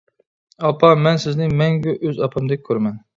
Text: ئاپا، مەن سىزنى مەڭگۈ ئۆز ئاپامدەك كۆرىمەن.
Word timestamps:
ئاپا، 0.69 0.89
مەن 1.07 1.21
سىزنى 1.25 1.49
مەڭگۈ 1.59 1.93
ئۆز 2.09 2.23
ئاپامدەك 2.29 2.65
كۆرىمەن. 2.71 2.97